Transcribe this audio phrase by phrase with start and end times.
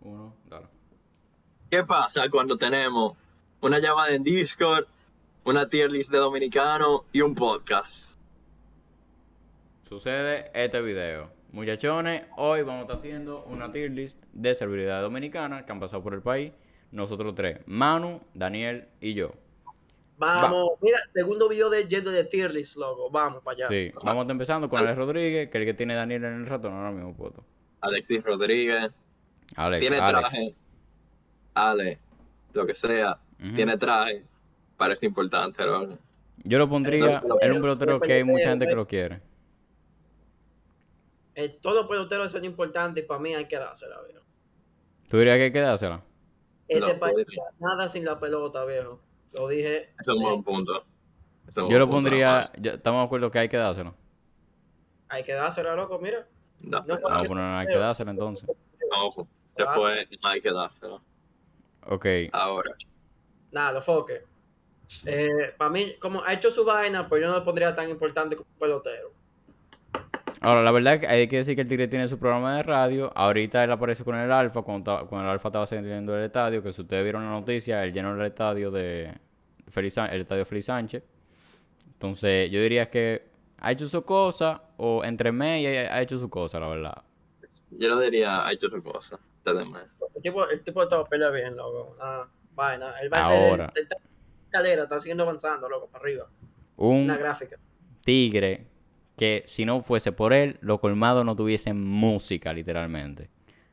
[0.00, 0.66] uno, dale.
[1.70, 3.16] ¿Qué pasa cuando tenemos
[3.60, 4.86] una llamada en Discord,
[5.44, 8.10] una tier list de dominicano y un podcast?
[9.88, 11.30] Sucede este video.
[11.52, 16.02] Muchachones, hoy vamos a estar haciendo una tier list de celebridades dominicanas que han pasado
[16.02, 16.52] por el país.
[16.92, 19.32] Nosotros tres, Manu, Daniel y yo.
[20.16, 23.10] Vamos, mira, segundo video de Yendo de tier list, loco.
[23.10, 23.68] Vamos para allá.
[23.68, 26.34] Sí, vamos a estar empezando con Alex Rodríguez, que es el que tiene Daniel en
[26.34, 27.44] el ratón ahora mismo, puto.
[27.80, 28.90] Alexis Rodríguez,
[29.66, 30.18] Alex, tiene Alex.
[30.20, 30.54] traje.
[31.54, 31.98] Ale,
[32.52, 33.18] lo que sea,
[33.54, 34.24] tiene traje.
[34.76, 35.98] Parece importante, ¿no?
[36.44, 39.20] Yo lo pondría en un pelotero que hay mucha gente que lo quiere.
[41.34, 44.24] Eh, todos los peloteros son importantes y para mí hay que dársela, viejo.
[45.08, 46.02] ¿Tú dirías que hay que dársela?
[46.68, 47.26] Este No, país
[47.58, 49.00] nada sin la pelota, viejo.
[49.32, 49.90] Lo dije.
[50.00, 50.84] Ese es un buen punto.
[51.48, 53.92] Ese es un Yo buen lo pondría, ya- estamos de acuerdo que hay que dársela.
[55.08, 56.26] Hay que dársela, loco, mira.
[56.60, 58.48] No, No, no, Ah, Porque bueno, no hay que dársela entonces.
[58.98, 59.28] ojo.
[59.64, 61.02] Después no hay que dárselo.
[61.86, 62.72] Ok, Ahora,
[63.52, 64.22] Nada, los foques.
[65.06, 68.36] Eh, para mí, como ha hecho su vaina, pues yo no lo pondría tan importante
[68.36, 69.12] como un pelotero.
[70.40, 72.62] Ahora, la verdad es que hay que decir que el Tigre tiene su programa de
[72.62, 73.12] radio.
[73.14, 76.80] Ahorita él aparece con el Alfa, cuando, el Alfa estaba saliendo del estadio, que si
[76.80, 79.12] ustedes vieron la noticia, él llenó el estadio de
[79.68, 81.04] Feliz, el estadio Feliz Sánchez.
[81.92, 86.58] Entonces, yo diría que ha hecho su cosa, o entre ha ha hecho su cosa,
[86.58, 87.02] la verdad.
[87.70, 89.18] Yo lo diría, ha hecho su cosa.
[89.38, 89.78] Ustedes me-
[90.16, 91.94] El tipo, el tipo está pelea bien, loco.
[91.96, 92.94] Una vaina.
[93.00, 93.72] Él va a ser Ahora.
[93.74, 93.88] el, el-
[94.46, 96.28] escalera, está siguiendo avanzando, loco, para arriba.
[96.76, 97.56] Un Una gráfica.
[98.04, 98.66] Tigre
[99.16, 103.28] que si no fuese por él, los colmados no tuviesen música, literalmente.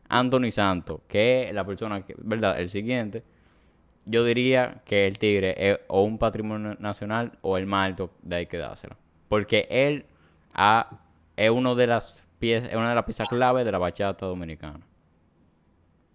[0.09, 2.59] Anthony Santos, que es la persona que, ¿verdad?
[2.59, 3.23] El siguiente,
[4.05, 8.35] yo diría que el Tigre es o un patrimonio nacional o el más alto de
[8.37, 8.97] ahí que dársela.
[9.29, 10.05] Porque él
[10.53, 10.99] ha-
[11.35, 14.79] es uno de las piezas, es una de las piezas clave de la bachata dominicana.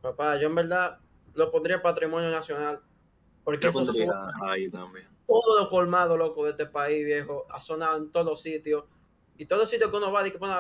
[0.01, 0.99] Papá, yo en verdad
[1.35, 2.81] lo pondría patrimonio nacional.
[3.45, 3.85] Porque eso
[4.45, 5.07] ahí también.
[5.27, 7.47] todo lo colmado, loco, de este país, viejo.
[7.51, 8.85] Ha sonado en todos los sitios.
[9.37, 10.55] Y todos los sitios que uno va, de que pone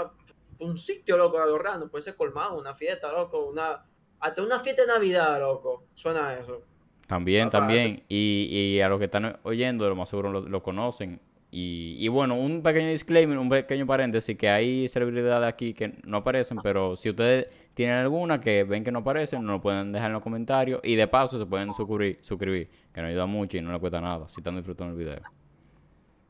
[0.59, 3.85] un sitio, loco, a los random, puede ser colmado, una fiesta, loco, una.
[4.21, 5.85] Hasta una fiesta de Navidad, loco.
[5.95, 6.63] Suena eso.
[7.07, 8.05] También, Papá, también.
[8.09, 11.21] Y, y a los que están oyendo, lo más seguro lo, lo conocen.
[11.55, 16.17] Y, y bueno, un pequeño disclaimer, un pequeño paréntesis, que hay celebridades aquí que no
[16.17, 20.07] aparecen, pero si ustedes tienen alguna que ven que no aparecen, nos lo pueden dejar
[20.09, 20.81] en los comentarios.
[20.83, 24.01] Y de paso se pueden suscribir, suscribir que nos ayuda mucho y no les cuesta
[24.01, 25.21] nada si están disfrutando el video.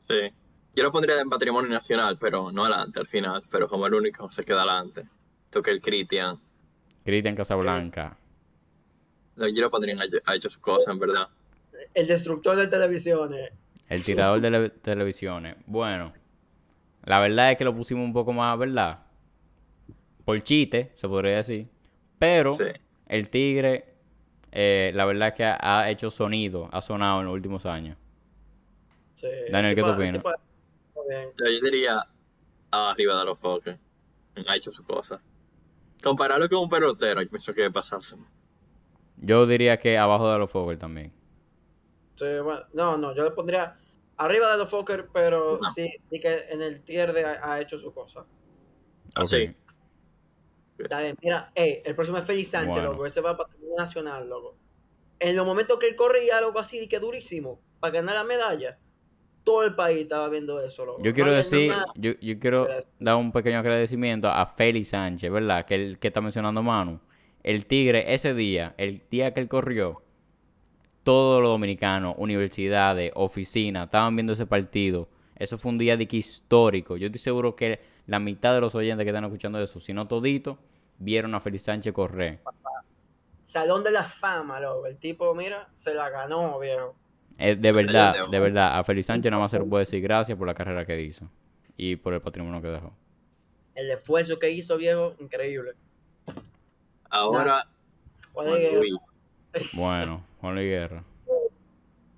[0.01, 0.13] Sí.
[0.75, 3.43] Yo lo pondría en patrimonio nacional, pero no adelante, al final.
[3.49, 5.05] Pero como el único se queda adelante.
[5.49, 6.37] Toque el Cristian.
[7.05, 8.17] Cristian Casablanca.
[9.37, 11.29] Yo lo pondría en ha hecho- ha hecho su cosa, en verdad.
[11.93, 13.51] El destructor de televisiones.
[13.89, 15.55] El tirador de le- televisiones.
[15.65, 16.13] Bueno,
[17.03, 18.99] la verdad es que lo pusimos un poco más, ¿verdad?
[20.25, 21.67] Por chiste, se podría decir.
[22.17, 22.63] Pero Sí.
[23.07, 23.93] el tigre,
[24.51, 27.97] eh, la verdad es que ha, ha hecho sonido, ha sonado en los últimos años.
[29.15, 30.23] Sí, Daniel, el ¿qué el opinas?
[30.95, 32.07] Yo, yo diría
[32.71, 33.77] arriba de los foques.
[34.47, 35.21] Ha hecho su cosa.
[36.01, 38.15] Compararlo con un pelotero, yo pienso que pasarse.
[39.17, 40.49] Yo diría que abajo de los
[40.79, 41.13] también.
[42.15, 43.77] Sí, bueno, no, no, yo le pondría
[44.17, 45.71] arriba de los Fokker, pero No.
[45.71, 48.25] sí, sí que en el tier de ha, ha hecho su cosa.
[49.15, 49.55] Así.
[50.77, 52.91] Está bien, mira, ey, el próximo es Félix Sánchez, Bueno.
[52.91, 54.55] loco, ese va para patrimonio nacional, loco.
[55.19, 58.77] En los momentos que él corría algo así, que durísimo, para ganar la medalla,
[59.43, 61.01] todo el país estaba viendo eso, loco.
[61.03, 62.91] Yo quiero No decir, yo, yo quiero Gracias.
[62.99, 65.65] dar un pequeño agradecimiento a Félix Sánchez, ¿verdad?
[65.65, 66.99] Que el que está mencionando Manu.
[67.43, 70.01] El Tigre, ese día, el día que él corrió,
[71.03, 75.09] todos los dominicanos, universidades, oficinas, estaban viendo ese partido.
[75.35, 76.97] Eso fue un día de que histórico.
[76.97, 80.07] Yo estoy seguro que la mitad de los oyentes que están escuchando eso, si no
[80.07, 80.57] todito,
[80.99, 82.39] vieron a Félix Sánchez correr.
[83.45, 84.87] Salón de la fama, loco.
[84.87, 86.95] El tipo, mira, se la ganó, viejo.
[87.37, 90.37] Eh, de verdad, de verdad, a Félix Sánchez nada más se le puede decir gracias
[90.37, 91.29] por la carrera que hizo
[91.75, 92.93] y por el patrimonio que dejó.
[93.75, 95.71] El esfuerzo que hizo, viejo, increíble.
[97.09, 97.67] Ahora,
[98.33, 98.93] Juan Luis.
[99.73, 101.03] Bueno, Juan Luis Guerra.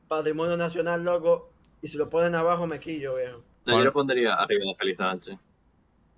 [0.08, 1.50] Patrimonio nacional, loco.
[1.82, 3.44] Y si lo ponen abajo, me quillo, viejo.
[3.66, 5.38] No, Juan- yo lo pondría arriba de Feliz Sánchez.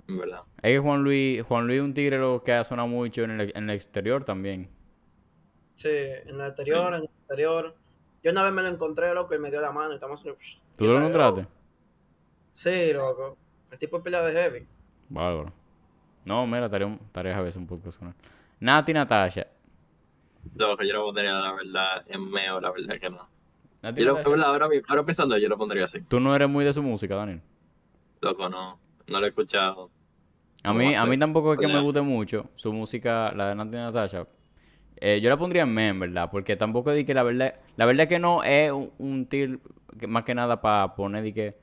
[0.08, 0.42] En verdad.
[0.58, 3.32] Es que Juan Luis, Juan Luis es un tigre lo que ha sonado mucho en
[3.32, 4.70] el, en el exterior también.
[5.76, 7.76] Sí, en el anterior, en el anterior.
[8.24, 10.22] Yo una vez me lo encontré, loco, y me dio la mano y estamos...
[10.24, 11.48] ¿Tú lo encontraste?
[12.52, 13.38] Sí, loco.
[13.72, 14.68] El tipo es pila de heavy.
[15.10, 15.52] Bárbaro.
[16.26, 18.14] No, mira, tarea, tarea a veces un podcast con él.
[18.60, 19.48] Nati Natasha.
[20.56, 23.28] Lo que yo lo pondría, la verdad, en meo, la verdad que no.
[23.96, 26.02] Yo lo, en verdad, ahora, ahora pensando, yo lo pondría así.
[26.02, 27.42] Tú no eres muy de su música, Daniel.
[28.22, 28.80] Loco, no.
[29.08, 29.90] No lo he escuchado.
[30.64, 33.50] A ¿Cómo mí, a a mí tampoco es que me guste mucho su música, la
[33.50, 34.28] de Nati Natasha.
[34.98, 36.30] Eh, yo la pondría en men, ¿verdad?
[36.32, 37.56] Porque tampoco di que la verdad...
[37.76, 39.60] La verdad es que no es un, un tir
[40.00, 41.58] que más que nada para poner di que...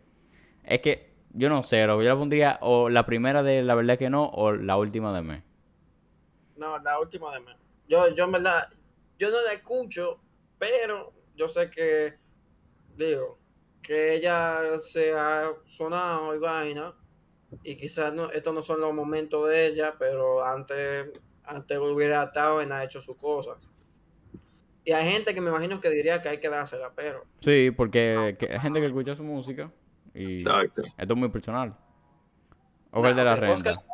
[0.62, 2.02] Es que yo no sé, loco.
[2.02, 5.12] Yo la pondría o la primera de la verdad es que no o la última
[5.12, 5.42] de men.
[6.56, 7.46] No, la última de mí.
[7.88, 8.68] Yo, yo en verdad,
[9.18, 10.20] yo no la escucho,
[10.58, 12.14] pero yo sé que,
[12.96, 13.38] digo,
[13.82, 16.94] que ella se ha sonado y vaina,
[17.62, 21.08] y quizás no, estos no son los momentos de ella, pero antes,
[21.44, 23.72] antes hubiera estado en ha hecho sus cosas.
[24.86, 28.36] Y hay gente que me imagino que diría que hay que dársela, pero Sí, porque
[28.38, 29.70] que- hay gente que escucha su música
[30.12, 30.82] y Exacto.
[30.98, 31.74] esto es muy personal.
[32.90, 33.72] Oscar de la Renta.
[33.72, 33.84] Oscar-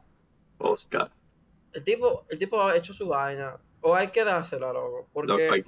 [0.58, 1.10] Oscar.
[1.72, 5.62] el tipo, el tipo ha hecho su vaina, o hay que dársela, loco, porque...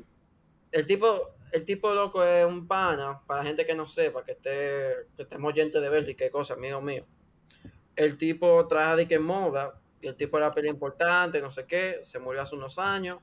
[0.70, 4.32] El tipo, el tipo loco es un pana, para la gente que no sepa, que
[4.32, 7.04] esté, que estemos oyentes de verlo y qué cosa, amigo mío.
[7.94, 11.98] El tipo trabaja de que moda, y el tipo era peli importante, no sé qué,
[12.02, 13.18] se murió hace unos años,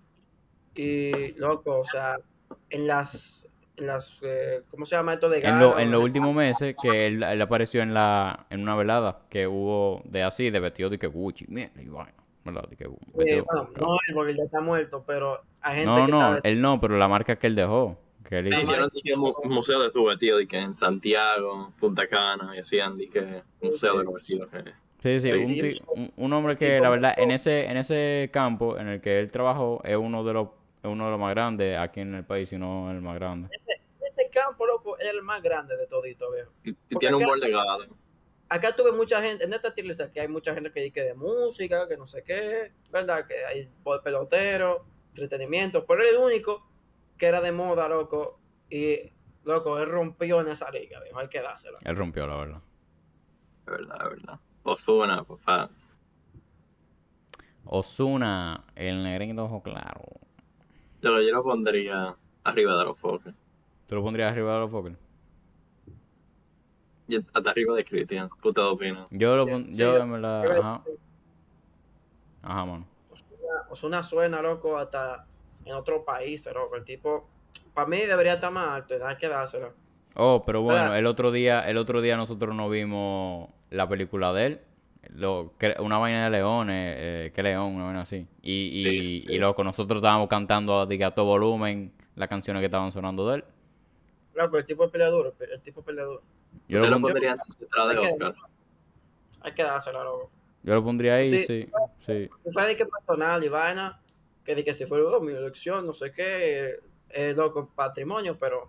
[0.75, 2.17] y loco, o sea,
[2.69, 3.47] en las,
[3.77, 6.35] en las, eh, ¿cómo se llama esto de En, lo- gala, en los donde- últimos
[6.35, 10.59] meses que él, él apareció en la en una velada que hubo de así, de
[10.59, 12.13] vestido de que Gucci, mierda, y vaina,
[12.43, 12.67] ¿verdad?
[12.69, 16.05] De que eh, bueno, no él, porque él ya está muerto, pero hay gente no,
[16.05, 17.97] que no, está- él no, pero la marca que él dejó.
[18.27, 18.61] Que él hizo.
[18.61, 23.43] hicieron dije, un museo de su vestido que en Santiago, Punta Cana, y hacían dije,
[23.61, 24.49] museo de los vestidos.
[24.49, 25.31] que- Sí, sí,
[25.71, 25.81] Sí.
[25.87, 29.17] un, un- un hombre que la verdad en ese en ese campo en el que
[29.19, 30.49] él trabajó es uno de los
[30.83, 33.49] es uno de los más grandes aquí en el país, si no el más grande.
[34.01, 36.51] ese campo, loco, es el más grande de todito, viejo.
[36.63, 37.85] Y, tiene un buen legado.
[38.49, 41.87] Acá tuve mucha gente, en esta tirlista que hay mucha gente que dice de música,
[41.87, 43.25] que no sé qué, ¿verdad?
[43.25, 43.71] Que hay
[44.03, 46.67] pelotero, entretenimiento, pero él el único
[47.17, 49.11] que era de moda, loco, y
[49.43, 51.79] loco, él rompió en esa liga, viejo, hay que dársela.
[51.83, 52.61] Él rompió, la verdad.
[53.65, 54.39] De verdad, de verdad.
[54.63, 55.69] Osuna, papá.
[57.65, 60.03] Osuna, el negrito ojo claro.
[61.01, 63.33] Yo, yo lo pondría arriba de los focos.
[63.89, 64.95] ¿Tú lo pondrías arriba de los Fokker?
[67.09, 68.29] Y hasta arriba de Cristian.
[68.39, 69.07] ¿Qué ustedes opinan?
[69.09, 70.83] Yo lo pon- sí, yo yo- en verdad, yo- ajá.
[72.43, 72.85] Ajá, mano.
[73.71, 75.25] Osuna suena, loco, hasta
[75.65, 77.27] en otro país, loco, el tipo,
[77.73, 79.71] para mí debería estar más alto, hay que dársela.
[80.15, 80.99] Oh, pero bueno, ¿Verdad?
[80.99, 84.61] el otro día, el otro día nosotros no vimos la película de él.
[85.15, 88.27] Lo, que- una vaina de leones, eh, que león, una vaina así.
[88.43, 88.51] Y,
[88.81, 89.25] y, Sí, sí.
[89.29, 93.37] y loco, nosotros estábamos cantando diga, a todo volumen las canciones que estaban sonando de
[93.37, 93.43] él.
[94.35, 96.21] Loco, el tipo es peleador, el tipo es peleador.
[96.67, 98.35] Yo lo, lo pon- pondría detrás de Oscar.
[99.41, 100.29] Hay que dársela, loco.
[100.63, 101.67] yo lo pondría ahí, sí, Sí.
[102.05, 102.29] sí.
[102.45, 103.99] De que personal y vaina,
[104.43, 106.79] que de que si fuera oh, mi elección, no sé qué,
[107.09, 108.67] es loco patrimonio, pero,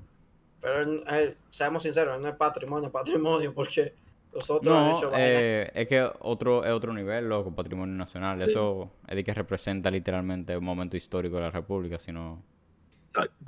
[0.61, 3.93] pero él- él, seamos sinceros, él no es patrimonio, patrimonio, porque
[4.33, 8.41] los otros han No, hecho eh, es que otro, es otro nivel, loco, patrimonio nacional.
[8.41, 12.41] Eso es de que representa literalmente un momento histórico de la República, sino...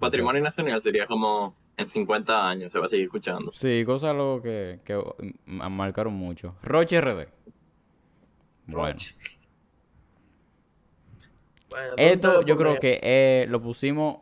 [0.01, 3.53] Patrimonio nacional sería como en 50 años se va a seguir escuchando.
[3.53, 5.01] Sí, cosas loco que, que
[5.47, 6.55] marcaron mucho.
[6.63, 7.29] Roche RD.
[8.67, 8.93] Bueno.
[8.93, 9.17] Roche.
[11.69, 14.19] Bueno, Esto ¿dónde yo lo creo que eh, lo pusimos.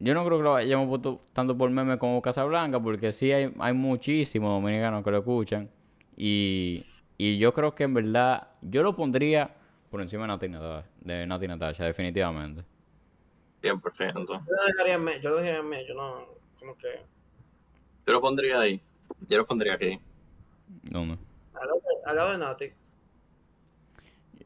[0.00, 3.52] Yo no creo que lo hayamos puesto tanto por meme como Casablanca, porque sí hay,
[3.58, 5.70] hay muchísimos dominicanos que lo escuchan.
[6.16, 6.84] Y,
[7.18, 9.54] y yo creo que en verdad yo lo pondría
[9.90, 12.64] por encima de Nati Natasha, de Nati Natasha, definitivamente.
[13.62, 14.26] 100%.
[14.26, 16.88] Yo lo dejaría en medio, yo lo dejaría en medio, yo no, como que,
[18.06, 18.80] Yo lo pondría ahí.
[19.28, 19.98] Yo lo pondría aquí.
[20.82, 21.18] ¿Dónde?
[21.54, 22.72] al lado de, al lado de Nati,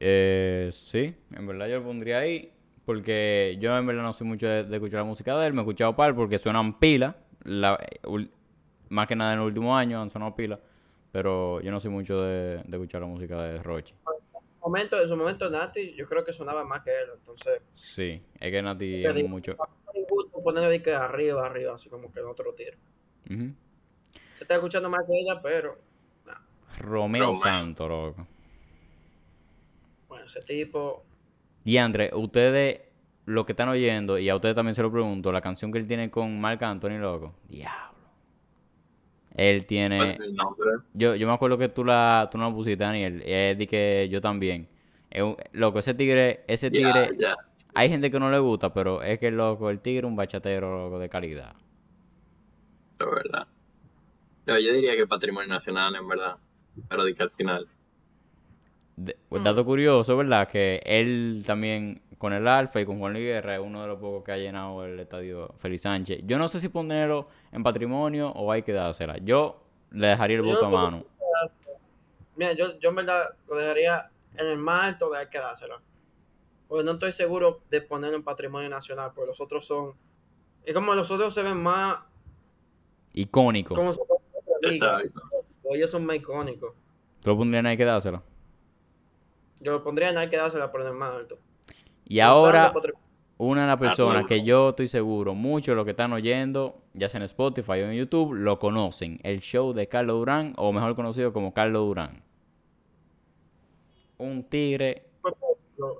[0.00, 2.50] Eh, sí, en verdad yo lo pondría ahí.
[2.84, 5.54] Porque yo en verdad no soy mucho de, de escuchar la música de él.
[5.54, 7.16] Me he escuchado par porque suenan pila.
[7.44, 8.30] La, ul-
[8.90, 10.60] más que nada en el último año han sonado pila.
[11.12, 13.94] Pero yo no soy mucho de, de escuchar la música de Roche.
[14.60, 18.50] momento, en su momento Nati, yo creo que sonaba más que él, entonces, Sí, es
[18.50, 19.56] que Nati es digo, mucho.
[20.44, 22.76] Ponerle de que arriba, arriba, así como que en otro tiro.
[24.34, 25.78] Se está escuchando más que ella, pero,
[26.78, 27.36] Romeo Romeo.
[27.36, 28.26] Santo, loco.
[30.08, 31.04] bueno, ese tipo,
[31.64, 32.82] Y Andre, ustedes,
[33.26, 35.86] lo que están oyendo, y a ustedes también se lo pregunto, la canción que él
[35.86, 37.34] tiene con Marc Anthony, loco.
[37.48, 37.94] Diablo.
[39.36, 40.12] Él ¿Cuál tiene.
[40.14, 40.70] es el nombre?
[40.92, 43.22] Yo, yo me acuerdo que tú la, tú no la pusiste, Daniel.
[43.26, 44.68] Y es de que yo también.
[45.52, 47.10] Loco, ese tigre, ese tigre.
[47.74, 50.84] Hay gente que no le gusta, pero es que loco, el tigre es un bachatero
[50.84, 51.54] loco de calidad.
[52.98, 53.46] De verdad.
[54.46, 56.36] Yo, yo diría que patrimonio nacional, en verdad.
[56.88, 57.66] Pero di que al final.
[58.96, 60.48] De- pues, dato curioso, ¿verdad?
[60.48, 63.98] Que él también con el Alfa y con Juan Luis Guerra es uno de los
[63.98, 66.20] pocos que ha llenado el estadio Félix Sánchez.
[66.24, 69.18] Yo no sé si ponerlo en patrimonio o hay que dársela.
[69.18, 71.04] Yo le dejaría el Yo voto a mano.
[72.36, 75.80] mira, yo, yo en verdad lo dejaría en el más alto de hay que dársela.
[76.68, 79.94] Porque no estoy seguro de ponerlo en patrimonio nacional, porque los otros son.
[80.64, 81.98] Es como los otros se ven más.
[83.12, 83.74] Icónico.
[83.74, 84.02] Como se
[84.62, 84.72] en.
[84.72, 85.22] Exacto.
[85.70, 86.74] Ellos son más icónicos.
[87.22, 88.22] ¿Tú lo pondrías ahí que dárselo?
[89.60, 91.38] Yo lo pondría en hay que dársela por el más alto.
[92.04, 92.72] Y ahora,
[93.38, 97.08] una de las personas que yo estoy seguro, muchos de los que están oyendo, ya
[97.08, 99.20] sea en Spotify o en YouTube, lo conocen.
[99.22, 102.22] El show de Carlos Durán, o mejor conocido como Carlos Durán.
[104.18, 105.06] Un tigre,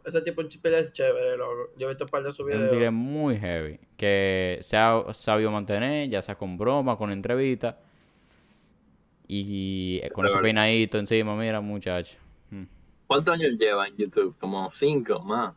[0.05, 1.71] Ese tipo de chipil es chévere, loco.
[1.77, 5.51] Yo he visto un par de sus un tigre muy heavy, que se ha sabido
[5.51, 7.79] mantener, ya sea con broma, con entrevista,
[9.27, 12.19] y con ese peinadito encima, mira, muchacho.
[12.51, 12.65] Mm.
[13.07, 14.37] ¿Cuántos años lleva en YouTube?
[14.39, 15.55] Como cinco más.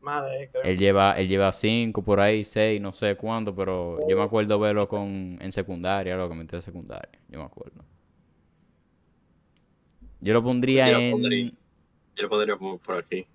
[0.00, 0.62] Madre, creo.
[0.62, 4.58] Él lleva, él lleva cinco por ahí, seis, no sé cuánto, pero yo me acuerdo
[4.58, 7.84] verlo con, en secundaria, lo que metí en secundaria, yo me acuerdo.
[10.20, 11.10] Yo lo pondría Yo lo en...
[11.10, 11.52] pondría.
[12.16, 13.26] Yo lo poner por aquí.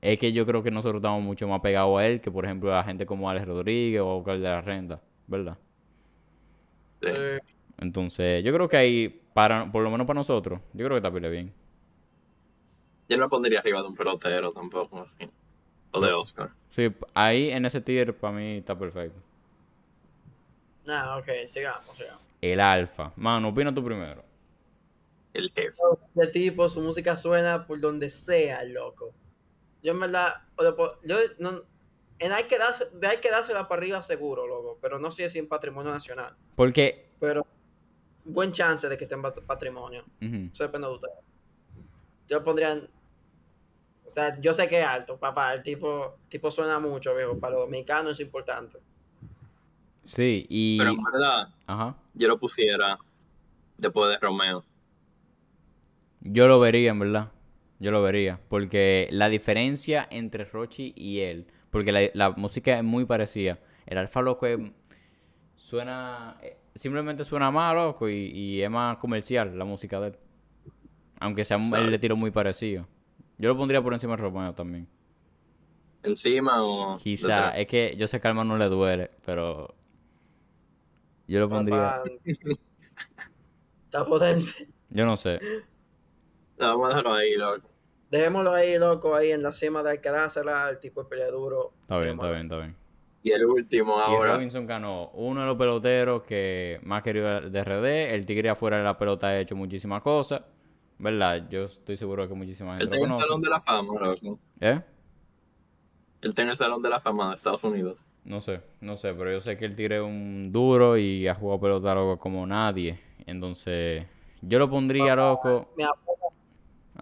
[0.00, 2.74] Es que yo creo que nosotros estamos mucho más pegados a él que, por ejemplo,
[2.74, 5.58] a gente como Alex Rodríguez o Oscar de la Renta, ¿verdad?
[7.02, 7.12] Sí.
[7.78, 11.12] Entonces, yo creo que ahí, para, por lo menos para nosotros, yo creo que está
[11.12, 11.52] pile bien.
[13.08, 15.00] Yo no pondría arriba de un pelotero tampoco.
[15.00, 15.30] así.
[15.92, 16.50] O de Oscar.
[16.70, 19.20] Sí, ahí en ese tier para mí está perfecto.
[20.86, 22.22] Nah, ok, sigamos, sigamos.
[22.40, 23.12] El Alfa.
[23.16, 24.24] Mano, opina tú primero.
[25.34, 25.82] El jefe.
[26.14, 29.12] De tipo, su música suena por donde sea, loco.
[29.82, 30.34] Yo en verdad,
[30.76, 31.60] po- yo no,
[32.18, 35.28] en hay que darse, de hay que dársela para arriba seguro, loco, pero no sé
[35.30, 36.34] si en patrimonio nacional.
[36.54, 37.10] Porque...
[37.18, 37.46] Pero
[38.24, 40.04] buen chance de que esté en pat- patrimonio.
[40.20, 41.14] ujú, Eso depende de ustedes.
[42.28, 42.88] Yo pondría, en-
[44.06, 47.54] o sea, yo sé que es alto, papá, el tipo, tipo suena mucho, viejo, para
[47.54, 48.78] los dominicanos es importante.
[50.04, 50.78] Sí, y...
[50.78, 51.94] Pero en verdad, Ajá.
[52.14, 52.98] yo lo pusiera
[53.78, 54.64] después de Romeo.
[56.20, 57.30] Yo lo vería, en verdad.
[57.80, 58.38] Yo lo vería.
[58.48, 63.58] Porque la diferencia entre Rochi y él, porque la, la música es muy parecida.
[63.86, 64.60] El Alfa Loco es-
[65.56, 70.16] suena, eh, simplemente suena más loco y, y es más comercial la música de él.
[71.20, 72.86] Aunque sea un- el estilo muy parecido.
[73.38, 74.86] Yo lo pondría por encima de Romeo también.
[76.02, 76.98] Encima o.
[76.98, 79.74] Quizá, es que yo sé que al no le duele, pero
[81.26, 82.02] yo lo pondría, Papá,
[83.84, 84.68] está potente.
[84.90, 85.40] yo no sé.
[86.66, 87.68] Vamos a dejarlo ahí, loco.
[88.10, 91.72] Dejémoslo ahí, loco, ahí en la cima de dársela, el tipo de pelea duro.
[91.82, 92.76] Está bien, está bien, está bien.
[93.22, 94.34] Y el último Y ahora.
[94.34, 98.14] Robinson Cano, uno de los peloteros que más querido de RD.
[98.14, 100.42] El Tigre afuera de la pelota ha hecho muchísimas cosas.
[100.98, 101.48] ¿Verdad?
[101.48, 103.20] Yo estoy seguro que muchísima Él gente lo en el.
[103.20, 104.38] Salón de la Fama, loco.
[104.60, 104.80] ¿Eh?
[106.20, 107.98] Él en el Salón de la Fama de Estados Unidos.
[108.24, 111.34] No sé, no sé, pero yo sé que el Tigre es un duro y ha
[111.34, 113.00] jugado pelota loco como nadie.
[113.26, 114.04] Entonces,
[114.42, 115.70] yo lo pondría loco.
[115.76, 116.19] Mi abuela,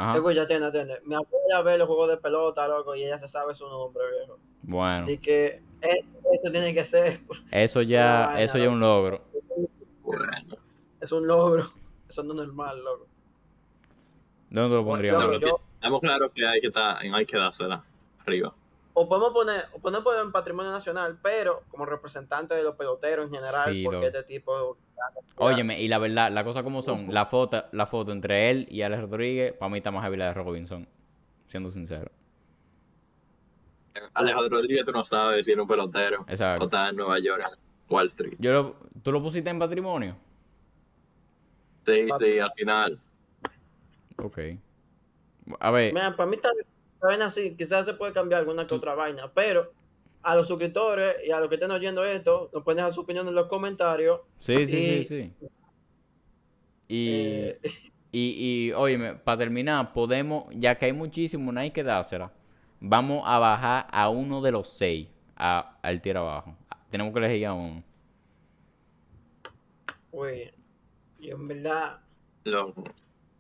[0.00, 0.16] Ajá.
[0.16, 1.00] escucha, atiende, atiende.
[1.04, 4.38] Mi abuela ve los juegos de pelota, loco, y ella se sabe su nombre, viejo.
[4.62, 8.80] Bueno, Así que es- eso tiene que ser, eso ya, vaina, eso ya es un
[8.80, 9.22] logro.
[10.02, 10.56] Bueno.
[11.00, 11.70] es un logro.
[12.08, 13.06] Eso no es normal, loco.
[14.50, 15.12] ¿Dónde lo pondría?
[15.12, 17.84] Yo- No, yo- que- Estamos claros que hay que estar hay que dársela
[18.20, 18.52] arriba.
[19.00, 23.26] O podemos poner, o podemos poner en patrimonio nacional, pero como representante de los peloteros
[23.26, 24.76] en general, Sí, porque este tipo
[25.36, 28.82] Óyeme, y la verdad, la cosa como son, la foto, la foto entre él y
[28.82, 30.88] Alex Rodríguez, para mí está más la de Robinson.
[31.46, 32.10] Siendo sincero.
[34.14, 36.64] Alejandro Rodríguez, tú no sabes si era un pelotero o Exacto.
[36.64, 37.46] está en Nueva York,
[37.88, 38.34] Wall Street.
[38.40, 40.16] Yo lo, ¿Tú lo pusiste en patrimonio?
[41.86, 42.98] Sí, sí, al final.
[44.16, 44.38] Ok.
[45.60, 46.50] A ver, Mira, para mí está,
[47.08, 49.72] bien así, quizás se puede cambiar alguna que otra vaina, pero
[50.22, 53.28] a los suscriptores y a los que estén oyendo esto, nos pueden dejar su opinión
[53.28, 54.20] en los comentarios.
[54.38, 55.48] sí, sí, y- sí, sí.
[56.88, 57.60] Y, Eh,
[58.12, 62.32] y, y, óyeme, para terminar, podemos, ya que hay muchísimo, no hay que dársela.
[62.80, 66.56] Vamos a bajar a uno de los seis a, al tiro abajo.
[66.90, 67.82] Tenemos que elegir a uno.
[70.10, 70.50] uy,
[71.20, 72.00] yo en verdad
[72.44, 72.74] Lo-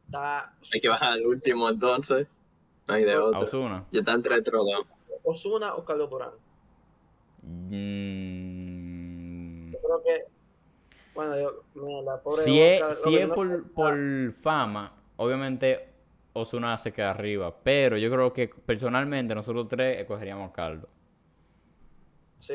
[0.06, 2.26] está hay que bajar al último entonces.
[2.88, 3.40] No hay de otro.
[3.40, 3.84] Osuna.
[3.92, 4.86] Está entre otros dos.
[5.24, 6.30] Osuna o Carlos Durán.
[8.38, 10.24] Mm, Yo creo que,
[11.14, 15.88] bueno, yo, mira, la pobre si es, Oscar, si es no- por, por fama, obviamente
[16.32, 17.54] Osuna se queda arriba.
[17.62, 20.86] Pero yo creo que personalmente nosotros tres escogeríamos a Carlos.
[22.38, 22.54] Sí,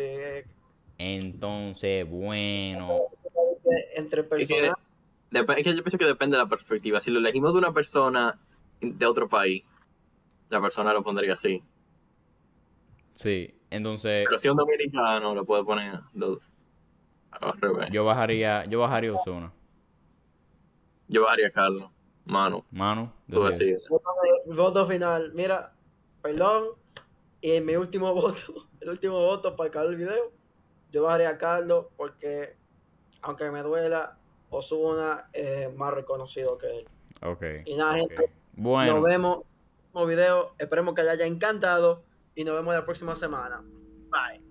[0.97, 3.01] Entonces, bueno.
[3.95, 4.77] entre Es que, personas.
[5.57, 7.01] es que yo pienso que depende de la perspectiva.
[7.01, 8.39] Si lo elegimos de una persona
[8.79, 9.63] de otro país,
[10.53, 11.61] la persona lo pondría así.
[13.13, 14.25] Sí, entonces.
[14.25, 15.99] Pero si un dominicano lo puede poner.
[17.91, 19.51] Yo bajaría, yo bajaría Osuna.
[21.07, 21.89] Yo bajaría Carlos.
[22.25, 22.65] Mano.
[22.71, 23.13] Mano.
[23.27, 23.57] Voto,
[24.55, 25.31] voto final.
[25.33, 25.73] Mira,
[26.21, 26.69] perdón.
[27.41, 30.31] Y mi último voto, el último voto para acabar el video,
[30.91, 32.55] yo bajaría a Carlos porque,
[33.21, 34.17] aunque me duela,
[34.49, 36.87] Osuna es más reconocido que él.
[37.21, 37.43] Ok.
[37.65, 38.07] Y nada, okay.
[38.07, 38.33] gente.
[38.53, 38.93] Bueno.
[38.93, 39.39] Nos vemos
[39.93, 40.55] próximo video.
[40.57, 42.03] Esperemos que les haya encantado
[42.35, 43.61] y nos vemos la próxima semana.
[44.09, 44.41] Bye.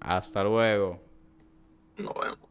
[0.00, 1.00] Hasta luego.
[1.96, 2.50] Nos vemos.